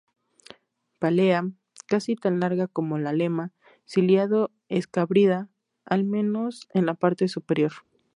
[0.97, 1.51] Pálea
[1.85, 3.51] casi tan larga como la lema,
[3.85, 5.47] ciliado-escábrida
[5.85, 7.73] al menos en la parte superior.